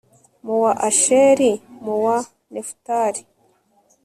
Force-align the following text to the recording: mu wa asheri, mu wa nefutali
mu 0.45 0.55
wa 0.63 0.73
asheri, 0.87 1.51
mu 1.83 1.95
wa 2.05 2.17
nefutali 2.51 3.21